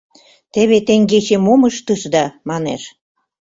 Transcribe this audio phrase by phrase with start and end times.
[0.53, 2.81] «Теве теҥгече мом ыштышда?— манеш.